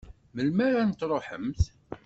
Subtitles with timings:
[0.33, 1.61] Melmi ara n-truḥemt?